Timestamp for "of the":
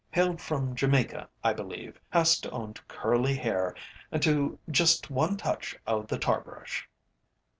5.85-6.17